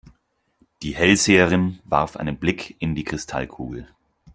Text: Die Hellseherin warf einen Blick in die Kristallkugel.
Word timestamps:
Die 0.81 0.95
Hellseherin 0.95 1.77
warf 1.85 2.15
einen 2.17 2.37
Blick 2.39 2.75
in 2.79 2.95
die 2.95 3.03
Kristallkugel. 3.03 3.87